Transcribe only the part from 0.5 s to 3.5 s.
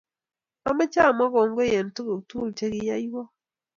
amache amwaa kongoi eng tuguk tugul chegiyoywoo